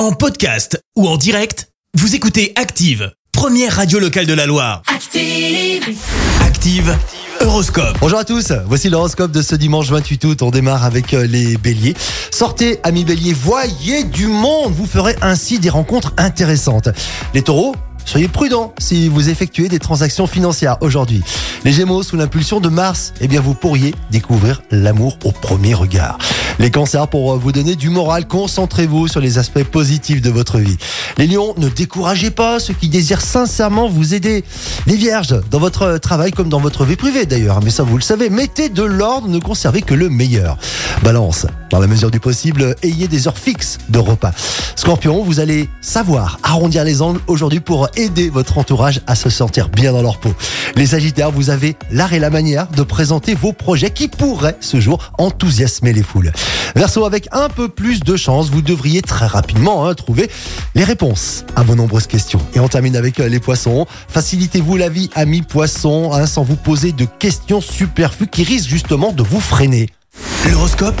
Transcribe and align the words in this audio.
En 0.00 0.12
podcast 0.12 0.82
ou 0.96 1.06
en 1.06 1.18
direct, 1.18 1.68
vous 1.92 2.14
écoutez 2.14 2.54
Active, 2.56 3.12
première 3.32 3.76
radio 3.76 3.98
locale 3.98 4.24
de 4.24 4.32
la 4.32 4.46
Loire. 4.46 4.80
Active. 4.86 5.94
Active, 6.40 6.96
Horoscope. 7.42 7.98
Bonjour 8.00 8.18
à 8.18 8.24
tous, 8.24 8.50
voici 8.64 8.88
l'horoscope 8.88 9.30
de 9.30 9.42
ce 9.42 9.54
dimanche 9.56 9.90
28 9.90 10.24
août. 10.24 10.40
On 10.40 10.50
démarre 10.50 10.84
avec 10.86 11.12
euh, 11.12 11.26
les 11.26 11.58
béliers. 11.58 11.94
Sortez, 12.30 12.80
amis 12.82 13.04
béliers, 13.04 13.34
voyez 13.34 14.04
du 14.04 14.26
monde. 14.26 14.72
Vous 14.72 14.86
ferez 14.86 15.16
ainsi 15.20 15.58
des 15.58 15.68
rencontres 15.68 16.14
intéressantes. 16.16 16.88
Les 17.34 17.42
taureaux 17.42 17.74
Soyez 18.06 18.28
prudents 18.28 18.74
si 18.78 19.10
vous 19.10 19.28
effectuez 19.28 19.68
des 19.68 19.78
transactions 19.78 20.26
financières 20.26 20.78
aujourd'hui. 20.80 21.22
Les 21.64 21.72
Gémeaux, 21.72 22.02
sous 22.02 22.16
l'impulsion 22.16 22.58
de 22.58 22.70
Mars, 22.70 23.12
eh 23.20 23.28
bien 23.28 23.42
vous 23.42 23.54
pourriez 23.54 23.94
découvrir 24.10 24.62
l'amour 24.70 25.18
au 25.24 25.30
premier 25.30 25.74
regard. 25.74 26.16
Les 26.60 26.70
cancers, 26.70 27.08
pour 27.08 27.38
vous 27.38 27.52
donner 27.52 27.74
du 27.74 27.88
moral, 27.88 28.28
concentrez-vous 28.28 29.08
sur 29.08 29.20
les 29.20 29.38
aspects 29.38 29.64
positifs 29.64 30.20
de 30.20 30.28
votre 30.28 30.58
vie. 30.58 30.76
Les 31.16 31.26
lions, 31.26 31.54
ne 31.56 31.70
découragez 31.70 32.30
pas 32.30 32.60
ceux 32.60 32.74
qui 32.74 32.90
désirent 32.90 33.22
sincèrement 33.22 33.88
vous 33.88 34.12
aider. 34.12 34.44
Les 34.86 34.96
vierges, 34.96 35.34
dans 35.50 35.58
votre 35.58 35.96
travail 35.96 36.32
comme 36.32 36.50
dans 36.50 36.60
votre 36.60 36.84
vie 36.84 36.96
privée 36.96 37.24
d'ailleurs, 37.24 37.62
mais 37.64 37.70
ça 37.70 37.82
vous 37.82 37.96
le 37.96 38.02
savez, 38.02 38.28
mettez 38.28 38.68
de 38.68 38.82
l'ordre, 38.82 39.26
ne 39.26 39.38
conservez 39.38 39.80
que 39.80 39.94
le 39.94 40.10
meilleur. 40.10 40.58
Balance, 41.02 41.46
dans 41.70 41.78
la 41.78 41.86
mesure 41.86 42.10
du 42.10 42.20
possible, 42.20 42.74
ayez 42.82 43.08
des 43.08 43.28
heures 43.28 43.38
fixes 43.38 43.78
de 43.88 43.98
repas. 43.98 44.32
Scorpion, 44.76 45.22
vous 45.22 45.40
allez 45.40 45.68
savoir 45.80 46.38
arrondir 46.42 46.84
les 46.84 47.00
angles 47.00 47.20
aujourd'hui 47.26 47.60
pour 47.60 47.88
aider 47.96 48.28
votre 48.28 48.58
entourage 48.58 49.00
à 49.06 49.14
se 49.14 49.30
sentir 49.30 49.68
bien 49.68 49.92
dans 49.92 50.02
leur 50.02 50.18
peau. 50.18 50.34
Les 50.76 50.86
Sagittaires, 50.86 51.30
vous 51.30 51.50
avez 51.50 51.76
l'art 51.90 52.12
et 52.12 52.18
la 52.18 52.30
manière 52.30 52.66
de 52.68 52.82
présenter 52.82 53.34
vos 53.34 53.52
projets 53.52 53.90
qui 53.90 54.08
pourraient 54.08 54.56
ce 54.60 54.80
jour 54.80 55.12
enthousiasmer 55.18 55.92
les 55.92 56.02
foules. 56.02 56.32
Verseau, 56.74 57.04
avec 57.04 57.28
un 57.32 57.48
peu 57.48 57.68
plus 57.68 58.00
de 58.00 58.16
chance, 58.16 58.50
vous 58.50 58.62
devriez 58.62 59.02
très 59.02 59.26
rapidement 59.26 59.86
hein, 59.86 59.94
trouver 59.94 60.30
les 60.74 60.84
réponses 60.84 61.44
à 61.56 61.62
vos 61.62 61.74
nombreuses 61.74 62.06
questions. 62.06 62.40
Et 62.54 62.60
on 62.60 62.68
termine 62.68 62.96
avec 62.96 63.20
euh, 63.20 63.28
les 63.28 63.40
poissons. 63.40 63.86
Facilitez-vous 64.08 64.76
la 64.76 64.88
vie, 64.88 65.10
amis 65.14 65.42
poissons, 65.42 66.12
hein, 66.12 66.26
sans 66.26 66.42
vous 66.42 66.56
poser 66.56 66.92
de 66.92 67.04
questions 67.04 67.60
superflues 67.60 68.28
qui 68.28 68.44
risquent 68.44 68.68
justement 68.68 69.12
de 69.12 69.22
vous 69.22 69.40
freiner. 69.40 69.88
L'horoscope 70.50 71.00